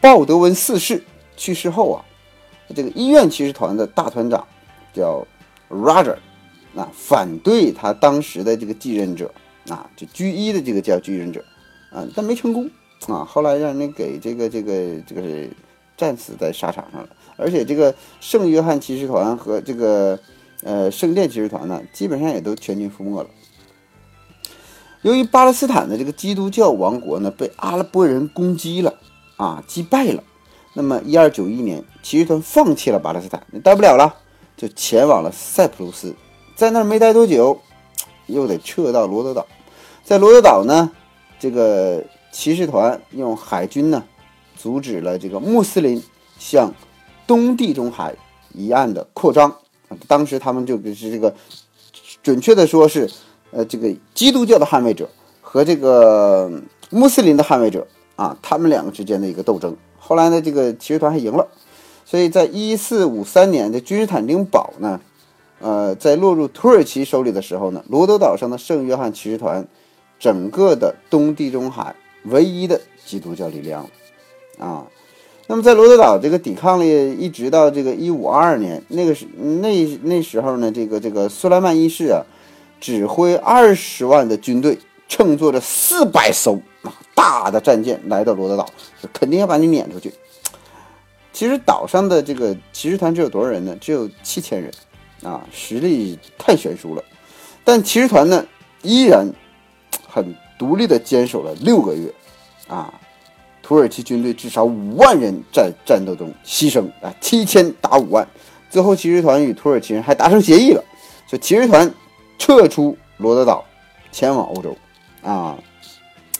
[0.00, 1.02] 鲍德温四世
[1.38, 2.04] 去世后啊，
[2.76, 4.46] 这个医院骑士团的大团长
[4.92, 5.26] 叫
[5.70, 6.16] Roger，
[6.76, 9.30] 啊，反对他当时的这个继任者
[9.70, 11.42] 啊，就居一的这个叫继任者
[11.94, 12.68] 啊，但没成功
[13.06, 15.22] 啊，后来让人给这个这个这个
[15.96, 17.08] 战死在沙场上了。
[17.36, 20.18] 而且这个圣约翰骑士团和这个
[20.62, 23.28] 呃圣殿骑士团呢，基本上也都全军覆没了。
[25.02, 28.94] 由于巴勒斯坦的这个基督教王国呢被阿拉伯人攻击了
[29.36, 30.22] 啊，击败了，
[30.72, 34.14] 那么一二九一年，骑士团放弃了巴勒斯坦，待不了了，
[34.56, 36.14] 就前往了塞浦路斯，
[36.56, 37.60] 在那儿没待多久，
[38.26, 39.46] 又得撤到罗德岛，
[40.02, 40.90] 在罗德岛呢，
[41.44, 42.02] 这个
[42.32, 44.02] 骑士团用海军呢，
[44.56, 46.02] 阻止了这个穆斯林
[46.38, 46.72] 向
[47.26, 48.14] 东地中海
[48.54, 49.54] 一岸的扩张，
[50.08, 51.34] 当时他们就是这个，
[52.22, 53.10] 准确的说是。
[53.50, 55.08] 呃，这个基督教的捍卫者
[55.40, 56.50] 和这个
[56.90, 59.76] 穆斯林的捍卫者啊，他们两个之间的一个斗争。
[59.96, 61.46] 后来呢，这个骑士团还赢了，
[62.04, 65.00] 所以在一四五三年的君士坦丁堡呢，
[65.60, 69.64] 呃，在落入土耳其手里的时候呢，罗德岛上的圣约翰骑士团，
[70.24, 73.86] 整个的东地中海唯一的基督教力量
[74.58, 74.86] 啊。
[75.46, 79.26] 那么在罗德岛这个抵抗力一直到这个一五二二年，那个时
[79.60, 82.22] 那那时候呢，这个这个苏莱曼一世啊。
[82.80, 88.68] 指挥二十万的军队，乘坐着四百艘啊大的战舰来到罗德岛，
[89.10, 90.12] 肯定要把你撵出去。
[91.32, 93.74] 其实岛上的这个骑士团只有多少人呢？
[93.80, 94.70] 只有七千人，
[95.22, 97.02] 啊，实力太悬殊了。
[97.64, 98.44] 但骑士团呢，
[98.82, 99.26] 依然
[100.14, 102.08] 很独立的坚守了六个月，
[102.68, 102.94] 啊，
[103.60, 108.24] 土耳其军队至少五万人在战斗中牺牲啊，七千打五万，
[108.70, 110.82] 最后骑士团与土耳其人还达成协议了，
[111.28, 111.92] 说骑士团。
[112.36, 113.64] 撤出罗德岛，
[114.10, 114.76] 前往欧洲，
[115.22, 115.56] 啊，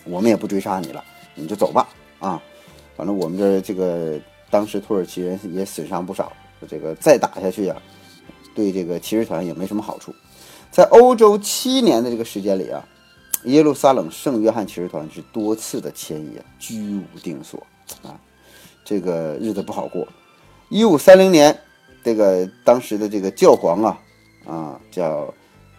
[0.04, 1.02] 我们也不追杀你了，
[1.37, 2.42] 你就走吧，啊，
[2.96, 4.18] 反正我们这这个
[4.50, 6.32] 当时土耳其人也损伤不少，
[6.68, 7.76] 这个再打下去呀，
[8.56, 10.12] 对这个骑士团也没什么好处。
[10.68, 12.84] 在欧洲七年的这个时间里啊，
[13.44, 17.64] 耶路撒冷圣约翰骑士团是多次的迁移，居无定所，
[18.02, 18.18] 啊，
[18.85, 20.07] 这个日子不好过。
[20.68, 21.59] 一五三零年，
[22.02, 23.98] 这个当时的这个教皇啊，
[24.46, 25.33] 啊，叫。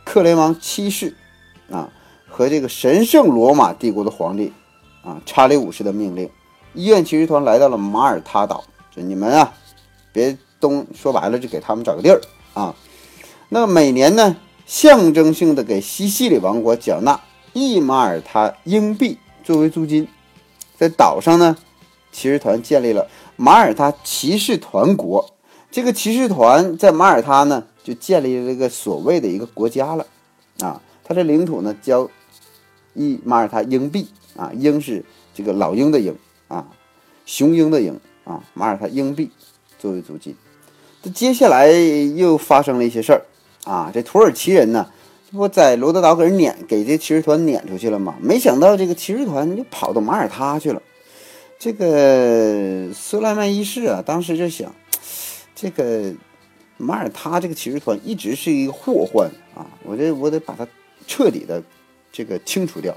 [0.07, 1.15] 克雷芒七世，
[1.67, 1.91] 啊，
[2.29, 4.53] 和这个神圣罗马帝国的皇帝，
[5.03, 6.29] 啊，查理五世的命令，
[6.75, 8.63] 医院骑士团来到了马耳他岛。
[8.95, 9.51] 就你们啊，
[10.13, 12.21] 别东，说白了就给他们找个地儿
[12.53, 12.75] 啊。
[13.49, 14.35] 那每年呢，
[14.67, 17.19] 象征性的给西西里王国缴纳
[17.55, 20.07] 一马耳他硬币作为租金。
[20.77, 21.57] 在岛上呢，
[22.11, 25.33] 骑士团建立了马耳他骑士团国。
[25.71, 27.63] 这个骑士团在马耳他呢。
[27.85, 30.07] 就建立了这个所谓的一个国家了，
[30.59, 32.09] 啊，它的领土呢交
[32.95, 36.65] 一马耳他鹰币啊，鹰是这个老鹰的鹰啊，
[37.27, 39.29] 雄鹰的鹰啊，马耳他鹰币
[39.77, 40.35] 作为租金。
[41.03, 43.21] 这接下来又发生了一些事儿
[43.65, 44.89] 啊，这土耳其人呢，
[45.35, 48.15] 不在罗德岛给人撵，给这骑士团撵出去了吗？
[48.21, 50.81] 没想到这个骑士团就跑到马耳他去了。
[51.59, 54.73] 这个苏莱曼一世啊，当时就想
[55.53, 56.13] 这个。
[56.77, 59.65] 马耳他这个骑士团一直是一个祸患啊！
[59.83, 60.67] 我这我得把它
[61.07, 61.63] 彻底的
[62.11, 62.93] 这个清除掉。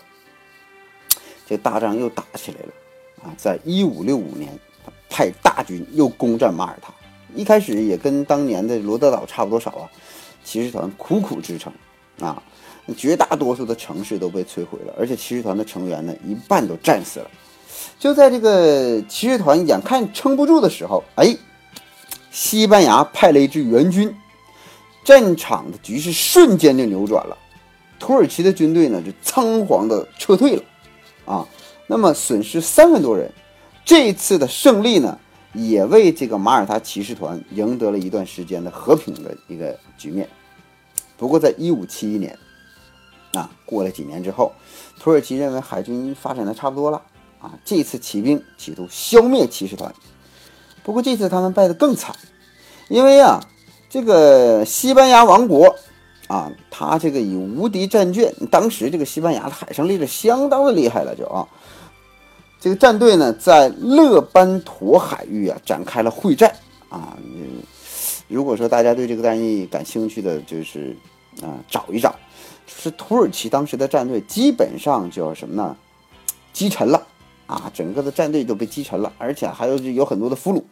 [1.47, 2.73] 这大仗又打起来了
[3.23, 3.31] 啊！
[3.37, 4.53] 在一五六五年，
[5.09, 6.93] 派大军又攻占马耳他。
[7.37, 9.89] 一开始也跟当年的罗德岛差不多少啊，
[10.43, 11.73] 骑士团苦苦支撑
[12.21, 12.43] 啊，
[12.97, 17.31] 绝大多数的城市都被摧毁了，而且骑士团的成员呢一半都战死了。
[17.99, 21.37] 就在这个骑士团眼看撑不住的时候，哎。
[22.31, 24.15] 西班牙派了一支援军，
[25.03, 27.37] 战场的局势瞬间就扭转了。
[27.99, 30.63] 土耳其的军队呢，就仓皇的撤退了，
[31.25, 31.49] 啊，
[31.87, 33.33] 那么损失三万多人。
[33.83, 35.19] 这次的胜利呢，
[35.55, 40.29] 也为这个马耳他骑士团赢得了一段时间的和平的一个局面。
[41.19, 42.39] 不过，在一五七一年，
[43.33, 44.53] 啊，过了几年之后，
[45.01, 47.03] 土耳其认为海军发展的差不多了，
[47.41, 49.93] 啊，这次起兵企图消灭骑士团。
[50.85, 52.15] 不过这次他们败得更惨，
[52.89, 53.41] 因为啊，
[53.91, 55.75] 这个西班牙王国
[56.29, 61.45] 啊，他这个以无敌战舰，当时这个西班牙的海上力量相当的厉害了，就啊，
[62.61, 66.55] 这个战队呢在勒班陀海域啊展开了会战
[66.89, 67.19] 啊。
[68.29, 70.97] 如果说大家对这个战役感兴趣的，就是
[71.43, 72.15] 啊找一找，
[72.67, 75.77] 是土耳其当时的战队基本上叫什么呢？
[76.53, 77.07] 击沉了。
[77.47, 80.63] 啊，整个的战队都被击沉了，而且还有有很多的俘虏。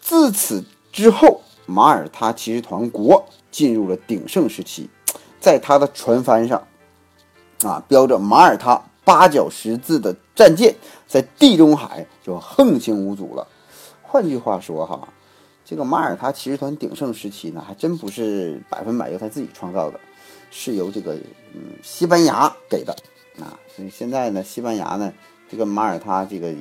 [0.00, 4.88] 自此之后，马耳他骑士团国进入了鼎盛时期，
[5.38, 6.66] 在他的船帆上，
[7.62, 10.74] 啊，标着马耳他八角十字的战舰
[11.06, 13.46] 在地中海就横行无阻了。
[14.00, 15.06] 换句话说哈，
[15.68, 19.98] 这个马耳他骑士团鼎盛时期呢，还真不是百分百由他自己创造的，
[20.48, 21.14] 是由这个
[21.54, 22.94] 嗯西班牙给的
[23.40, 23.58] 啊。
[23.74, 25.12] 所以现在呢，西班牙呢，
[25.50, 26.54] 这个马耳他这个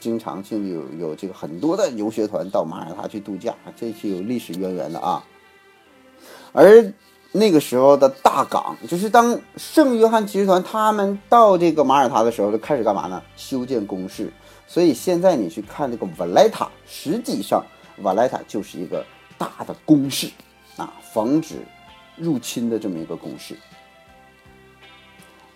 [0.00, 5.22] 经常性有有这个很多的游学团到马耳他去度假，这是有历史渊源的啊。
[6.52, 6.90] 而
[7.30, 13.22] 那个时候的大港，就是当圣约翰骑士团他们到这个马耳他的时候，就开始干嘛呢？
[13.36, 14.32] 修建工事。
[14.66, 17.62] 所以现在你去看这个瓦莱塔，实际上
[18.02, 19.04] 瓦莱塔就是一个
[19.38, 20.30] 大的攻势
[20.76, 21.56] 啊，防止
[22.16, 23.56] 入侵的这么一个攻势。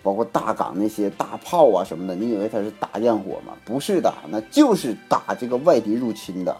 [0.01, 3.53] 包括大港那些大炮啊什么的，你以为它是打焰火吗？
[3.65, 6.57] 不是的，那就是打这个外敌入侵的。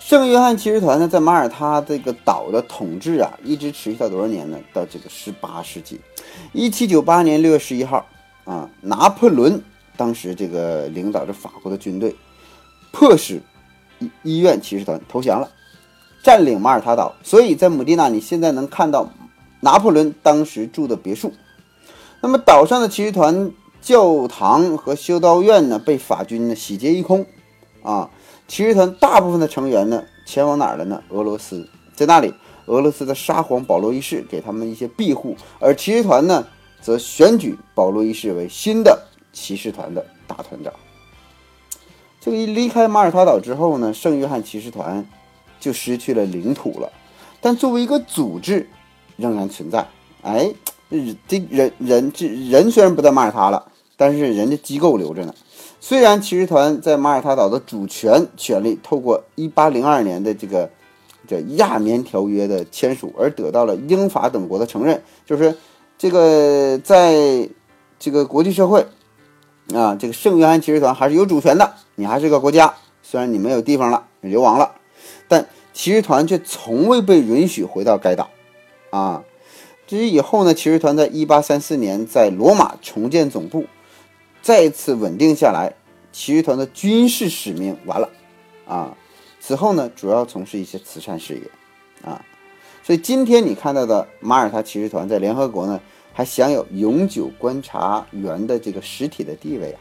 [0.00, 4.58] 圣约翰骑士团呢，在马耳他这个岛的统治啊，一直持续到多少年呢？
[4.72, 6.00] 到这个十八世纪，
[6.52, 8.04] 一七九八年六月十一号
[8.44, 9.62] 啊，拿破仑
[9.96, 12.16] 当时这个领导着法国的军队，
[12.90, 13.40] 迫使
[13.98, 15.50] 医医院骑士团投降了，
[16.22, 17.14] 占领马耳他岛。
[17.22, 19.10] 所以在姆蒂纳，你现在能看到
[19.60, 21.32] 拿破仑当时住的别墅。
[22.20, 27.24] 那么岛上的骑士团教堂和修道院呢，被法军呢洗劫一空
[27.82, 28.10] 啊。
[28.48, 31.02] 骑士团大部分的成员呢，前往哪儿了呢？
[31.10, 32.32] 俄罗斯，在那里，
[32.66, 36.46] 俄罗斯的沙皇保罗一世给他们一些庇护，而骑士团呢，
[36.80, 38.98] 则选举保罗一世为新的
[39.32, 40.72] 骑士团的大团长。
[42.20, 45.06] 这个一离开马耳他岛之后呢，圣约翰骑士团
[45.60, 46.90] 就失去了领土了，
[47.40, 48.68] 但作为一个组织，
[49.16, 49.86] 仍然存在。
[50.22, 50.52] 哎，
[51.26, 55.34] 这人人这人虽然不在马耳他了，但是人家机构留着呢。
[55.80, 60.68] 虽然骑士团在马耳他岛的主权权利透过1802年的这个
[61.28, 65.56] 叫《亚眠条约》的签署而得到了英法等国的承认，就是
[65.96, 67.48] 这个在
[67.98, 68.84] 这个国际社会
[69.72, 74.76] 啊，这个圣约翰骑士团还是有主权的，你还是个国家，虽然你没有地方了，流亡了，
[75.26, 78.30] 但骑士团却从未被允许回到该岛
[78.90, 79.24] 啊。
[79.84, 83.66] 至于以后呢，骑士团在1834年在罗马重建总部。
[84.40, 85.74] 再次稳定下来，
[86.12, 88.08] 骑士团的军事使命完了，
[88.64, 88.96] 啊，
[89.40, 92.24] 此后呢，主要从事一些慈善事业，啊，
[92.84, 95.80] 所以今天你看到的马耳他骑士团在联合国呢，
[96.12, 99.80] 还享有永久观察员的这个实体的地位啊。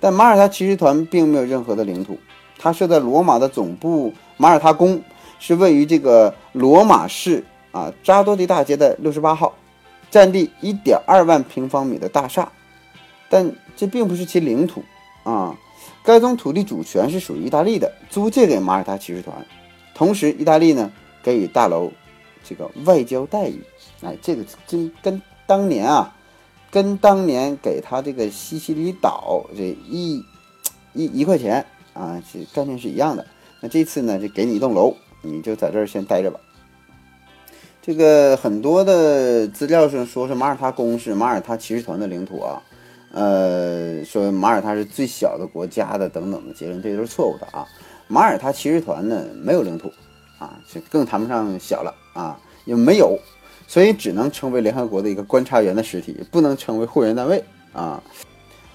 [0.00, 2.18] 但马耳他骑士团并没有任何的领土，
[2.58, 5.00] 它设在罗马的总部马耳他宫，
[5.38, 9.54] 是位于这个罗马市啊扎多迪大街的六十八号，
[10.10, 12.50] 占地一点二万平方米的大厦。
[13.28, 14.82] 但这并不是其领土
[15.22, 15.54] 啊，
[16.02, 19.36] 该宗土地主权是属于意大利的，租借给马耳他骑士团，
[19.94, 20.90] 同时意大利呢
[21.22, 21.92] 给予大楼
[22.42, 23.62] 这个外交待遇，
[24.02, 26.12] 哎，这个真跟当年啊，
[26.70, 30.24] 跟当年给他这个西西里岛这一
[30.92, 33.26] 一一块钱啊，这概念是一样的。
[33.60, 36.38] 那这次呢，就给你一栋楼，你就在这儿先待着吧。
[37.82, 42.62] 这个很多的资料上说是马耳他公是马耳他骑士团的领土啊。
[43.12, 47.66] 呃，说马耳他是最小的国家的等等的结论，这都是错误的啊。
[48.06, 49.90] 马耳他骑士团呢没有领土
[50.38, 53.18] 啊，就更谈不上小了啊，也没有，
[53.70, 58.02] 所以只能成为联合国的一个观察员的实体，不能成为会员单位啊。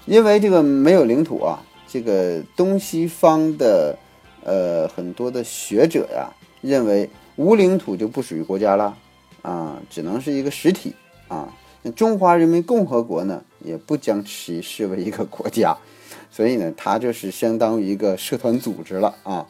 [0.05, 3.97] 因为这个没有领土啊，这个东西方的
[4.45, 6.31] 呃很多的学者呀
[6.62, 8.97] 认为无领土就不属于国家了
[9.41, 10.95] 啊，只能是一个实体
[11.27, 11.53] 啊。
[11.81, 15.75] 那中华人民共和国呢，也不将其视为一个国家，
[16.31, 19.45] 所以呢，它就是相当于一个社团组织了啊。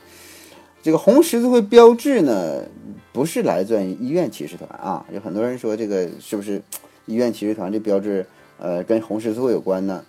[0.86, 2.62] 这个红十字会标志呢，
[3.12, 5.04] 不是来自于医院骑士团啊。
[5.12, 6.62] 有很多人说这个是不是
[7.08, 8.24] 医院骑士团这标志，
[8.60, 10.06] 呃，跟红十字会有关呢？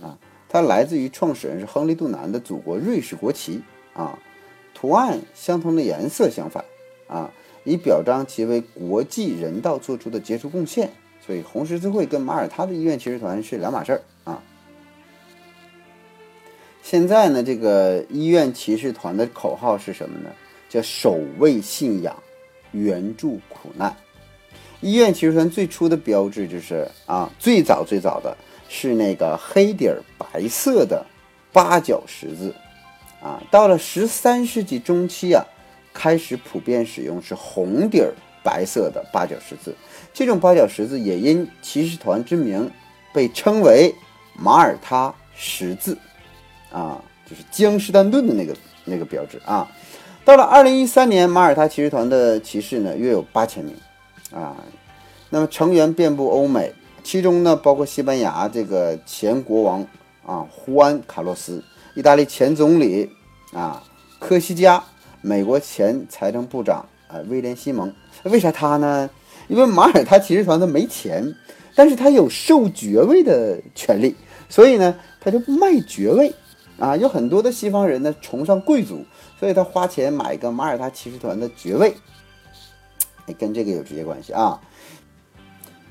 [0.00, 0.16] 啊，
[0.48, 3.60] 它来自于创始人是亨利·杜南的祖国瑞士国旗
[3.92, 4.18] 啊，
[4.72, 6.64] 图案相同的颜色相反
[7.06, 7.30] 啊，
[7.64, 10.88] 以表彰其为国际人道做出的杰出贡献。
[11.20, 14.42] 所以红十字会跟马耳他的医院骑士团是两码事儿啊。
[16.84, 20.28] 现在呢，这个医院骑士团的口号是什么呢？
[20.68, 22.14] 叫守卫信仰，
[22.72, 23.96] 援助苦难。
[24.82, 28.36] 医院骑士团最初的标志就是啊，最早最早的
[28.68, 31.02] 是那个黑底儿白色的
[31.54, 32.54] 八角十字
[33.22, 33.42] 啊。
[33.50, 35.42] 到了十三世纪中期啊，
[35.94, 38.12] 开始普遍使用是红底儿
[38.42, 39.74] 白色的八角十字。
[40.12, 42.70] 这种八角十字也因骑士团之名
[43.10, 43.94] 被称为
[44.34, 45.96] 马耳他十字，
[46.74, 48.52] 啊，就是江诗丹顿的那个
[48.84, 49.70] 那个标志啊。
[50.24, 53.72] 到了二零一三年，马耳他骑士团的骑士呢约有八千名，
[54.32, 54.56] 啊，
[55.30, 56.72] 那么成员遍布欧美，
[57.04, 59.86] 其中呢包括西班牙这个前国王
[60.26, 61.62] 啊胡安卡洛斯，
[61.94, 63.08] 意大利前总理
[63.52, 63.80] 啊
[64.18, 64.82] 科西嘉，
[65.20, 67.92] 美国前财政部长啊威廉西蒙。
[68.24, 69.08] 为啥他呢？
[69.46, 71.22] 因为马耳他骑士团他没钱，
[71.76, 74.16] 但是他有授爵位的权利，
[74.48, 76.34] 所以呢他就卖爵位
[76.78, 76.96] 啊。
[76.96, 79.04] 有很多的西方人呢崇尚贵族，
[79.38, 81.94] 所以他花钱买一个马耳他骑士团的爵位。
[83.26, 84.60] 哎，跟这个有直接关系啊。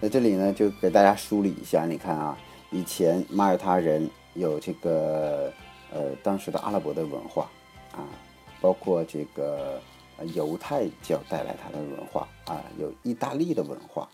[0.01, 1.85] 在这里呢，就给大家梳理一下。
[1.85, 2.37] 你看啊，
[2.71, 5.51] 以前马耳他人有这个
[5.93, 7.49] 呃当时的阿拉伯的文化
[7.93, 8.03] 啊，
[8.59, 9.81] 包括这个
[10.33, 14.07] 犹太教带来他的文化啊，有意大利的文化，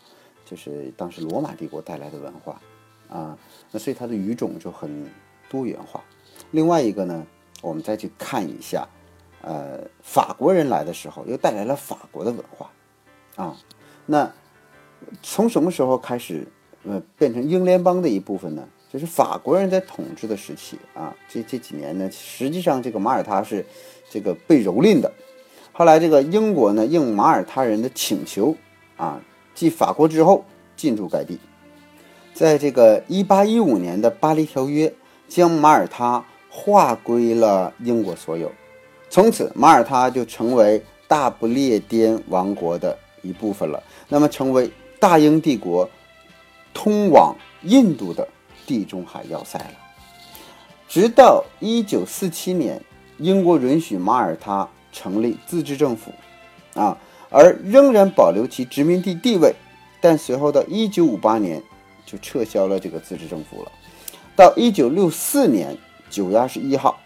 [0.46, 2.60] 就是当时罗马帝国带来的文化
[3.08, 3.36] 啊。
[3.72, 5.10] 那所以它的语种就很
[5.48, 6.02] 多元化。
[6.50, 7.26] 另外一个呢，
[7.62, 8.86] 我们再去看一下，
[9.42, 12.70] 呃，法国人来的时候又带来了法国的文化。
[13.36, 13.56] 啊，
[14.06, 14.30] 那
[15.22, 16.46] 从什么时候开始，
[16.84, 18.68] 呃，变成英联邦的一部分呢？
[18.92, 23.64] 就是法国人在统治的时期啊，这这几年呢，实际上这个马耳他是
[24.10, 25.12] 这个被蹂躏的。
[25.72, 28.56] 后来这个英国呢，应马耳他人的请求
[28.96, 29.20] 啊，
[29.54, 30.44] 继法国之后
[30.76, 31.38] 进驻该地。
[32.34, 34.92] 在这个1815年的巴黎条约，
[35.28, 38.52] 将马耳他划归了英国所有，
[39.08, 42.98] 从此马耳他就成为大不列颠王国的。
[43.22, 45.86] 一部分了，那么成为大英帝国
[46.72, 48.26] 通往印度的
[48.66, 49.74] 地中海要塞了。
[50.88, 52.82] 直到一九四七年，
[53.18, 56.10] 英国允许马耳他成立自治政府，
[56.72, 56.96] 啊，
[57.28, 59.54] 而仍然保留其殖民地地位。
[60.00, 61.62] 但随后到一九五八年，
[62.06, 63.72] 就撤销了这个自治政府了。
[64.34, 65.76] 到一九六四年
[66.10, 67.00] 九月二十一号，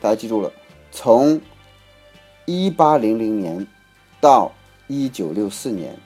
[0.00, 0.50] 大家记住了，
[0.90, 1.40] 从
[2.46, 3.64] 一八零零年
[4.20, 4.50] 到。
[4.88, 5.98] 一九六四年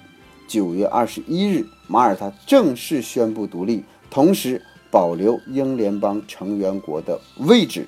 [0.48, 7.86] 九月二十一日，马耳他正式宣布独立，同时保留英联邦成员国的位置。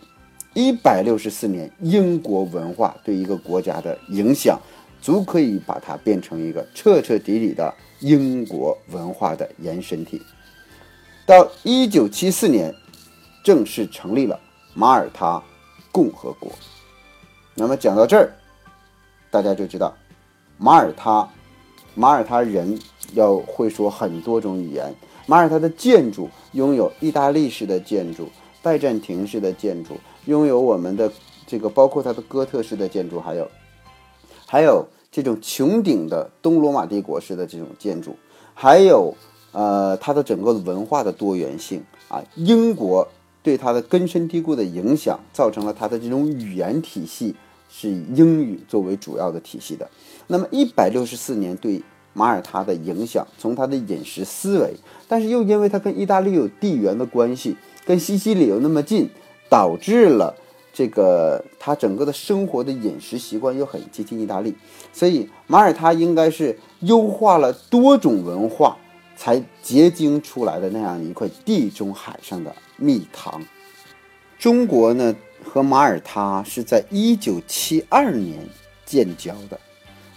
[0.52, 4.60] 一百六十四年，英国文化对一个国家的影响，
[5.00, 10.20] 足可以把它变成一个彻彻底底的英国文化的延伸体。
[11.24, 12.74] 到一九七四年，
[13.42, 14.38] 正式成立了
[14.74, 15.42] 马耳他
[15.90, 16.50] 共和国。
[17.54, 18.32] 那么讲到这儿，
[19.30, 19.94] 大家就知道。
[20.58, 21.28] 马耳他，
[21.94, 22.78] 马耳他人
[23.14, 24.94] 要会说很多种语言。
[25.26, 28.28] 马耳他的建筑拥有意大利式的建筑、
[28.62, 29.96] 拜占庭式的建筑，
[30.26, 31.10] 拥有我们的
[31.46, 33.48] 这个包括它的哥特式的建筑，还有
[34.46, 38.16] 还有这种穹顶的东罗马帝国式的这种建筑，
[38.54, 39.14] 还有
[39.52, 42.22] 呃它的整个文化的多元性啊。
[42.34, 43.06] 英国
[43.42, 47.34] 对它的根深蒂固的影响，造成了它的这种语言体系
[47.68, 49.88] 是以英语作为主要的体系的。
[50.28, 51.82] 那么一百六十四年对
[52.12, 54.74] 马耳他的影响，从他的饮食思维，
[55.08, 59.08] 但是又因为他跟意大利有地缘的关系，跟西西里又那么近，
[59.48, 60.34] 导致了
[60.74, 64.54] 这个他整个的生活的饮食习惯又很接近意大利，
[64.92, 68.76] 所以马耳他应该是优化了多种文化
[69.22, 73.40] 才结晶出来的那样一块地中海上的蜜糖。
[74.36, 75.14] 中国呢
[75.44, 78.44] 和马耳他是在一九七二年
[78.84, 79.56] 建交的。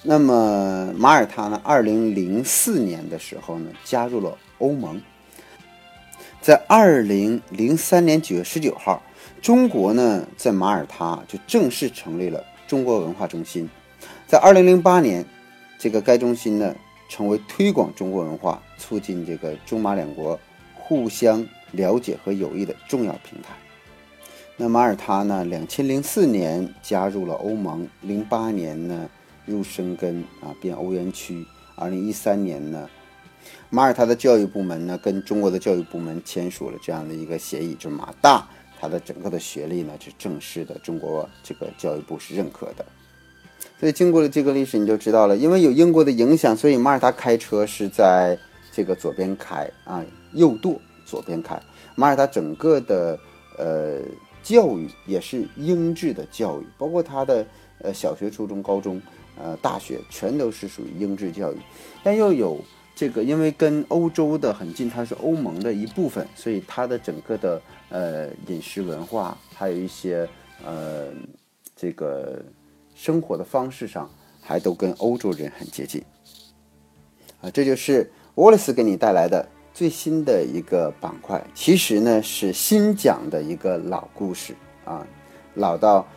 [0.01, 1.61] 那么马耳他呢？
[1.63, 4.99] 二零零四年的时候呢，加入了欧盟。
[6.41, 9.03] 在二零零三年九月十九号，
[9.39, 13.69] 中国呢在马耳他就正式成立了中国文化中心。
[14.25, 15.23] 在二零零八年，
[15.77, 16.75] 这个该中心呢
[17.15, 20.37] 成为推广中国文化、促进这个中马两国
[20.73, 23.53] 互相了解和友谊的重要平台。
[24.57, 29.09] 那马耳他呢，两千零四年加入了欧盟，零八年呢。
[29.45, 31.45] 入生根啊，变欧元区。
[31.75, 32.89] 二零一三年呢，
[33.69, 38.49] 马耳他的教育部门呢跟中国的教育部门签署了这样的一个协议，就是马大
[38.81, 42.83] 它的整个的学历呢是正式的，中国这个教育部是认可的。
[43.79, 48.37] 所以经过了这个历史，你就知道了，因为有英国的影响，所以马耳他开车是在
[48.71, 50.03] 这个左边开啊，
[50.33, 51.61] 右舵左边开。
[51.95, 53.19] 马耳他整个的
[53.57, 53.99] 呃
[54.43, 57.45] 教育也是英制的教育，包括它的
[57.79, 59.01] 呃小学、初中、高中。
[59.37, 61.57] 呃，大学全都是属于英制教育，
[62.01, 62.57] 但又有
[62.95, 70.25] 这个，因为跟欧洲的很近，它是欧盟的一部分，所以它的整个的呃饮食文化，还有一些
[70.65, 71.07] 呃
[71.75, 72.41] 这个
[72.95, 74.09] 生活的方式上，
[74.41, 76.03] 还都跟欧洲人很接近。
[77.41, 85.05] 啊，这就是沃勒斯给你带来的最新的一个板块，其实呢是新讲的一个老故事啊，
[85.53, 86.07] 老到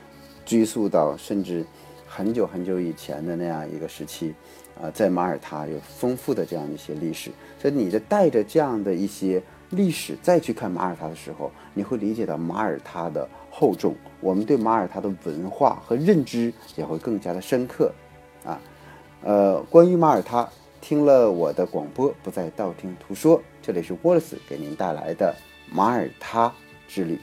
[0.47, 1.67] 追溯到甚至。
[2.11, 4.35] 很久很久以前的那样一个时期，
[4.81, 7.31] 啊，在马耳他有丰富的这样一些历史。
[7.61, 17.93] 所以你在带着这样的一些历史再去看马耳他的时候，你会理解到马耳他的厚重，我们对马耳他的文化和认知也会更加的深刻。
[18.45, 18.61] 啊，
[19.23, 20.49] 呃，关于马耳他，
[20.81, 23.43] 听了我的广播，不再道听途说。
[23.61, 25.35] 这里是沃勒斯给您带来的
[25.71, 26.53] 马耳他
[26.87, 27.19] 之旅。